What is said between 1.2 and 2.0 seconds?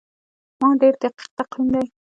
تقویم دی.